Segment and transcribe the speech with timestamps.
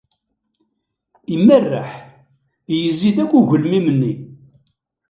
[1.35, 1.91] Imerreḥ,
[2.79, 4.13] yezzi-d akk i ugelmim-nni.